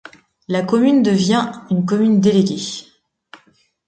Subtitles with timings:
[0.47, 2.87] La commune devient un commune déléguée.